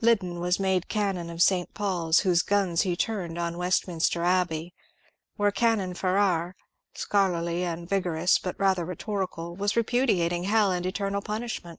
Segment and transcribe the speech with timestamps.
[0.00, 1.72] Liddon was made Canon of St.
[1.72, 4.74] Paul's, whose guns he turned on Westmin ster Abbey,
[5.36, 6.56] where Canon Farrar—
[6.94, 11.78] scholarly and vigorous but rather rhetorical— was repudiating hell and eternal punish ment.